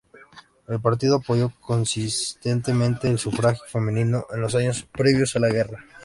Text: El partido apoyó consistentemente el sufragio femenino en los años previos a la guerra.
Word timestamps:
El 0.67 0.81
partido 0.81 1.17
apoyó 1.17 1.53
consistentemente 1.59 3.07
el 3.07 3.19
sufragio 3.19 3.61
femenino 3.67 4.25
en 4.33 4.41
los 4.41 4.55
años 4.55 4.87
previos 4.91 5.35
a 5.35 5.39
la 5.39 5.49
guerra. 5.49 5.85